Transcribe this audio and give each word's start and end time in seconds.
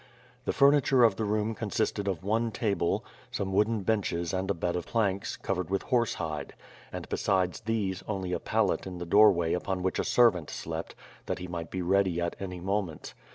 The 0.45 0.51
fur 0.51 0.71
niture 0.71 1.05
of 1.05 1.15
the 1.17 1.25
room 1.25 1.53
consisted 1.53 2.07
of 2.07 2.23
one 2.23 2.49
table, 2.51 3.05
some 3.29 3.53
wooden 3.53 3.83
benches 3.83 4.33
and 4.33 4.49
a 4.49 4.55
bed 4.55 4.75
of 4.75 4.87
planks, 4.87 5.37
covered 5.37 5.69
with 5.69 5.83
horse 5.83 6.15
hide; 6.15 6.55
and 6.91 7.07
besides 7.07 7.59
these 7.61 8.03
only 8.07 8.33
a 8.33 8.39
pallet 8.39 8.87
in 8.87 8.97
the 8.97 9.05
doorway 9.05 9.53
upon 9.53 9.83
which 9.83 9.99
a 9.99 10.03
ser 10.03 10.31
vant 10.31 10.49
slept, 10.49 10.95
that 11.27 11.37
he 11.37 11.47
might 11.47 11.69
be 11.69 11.83
ready 11.83 12.19
at 12.19 12.35
any 12.39 12.59
moment. 12.59 13.13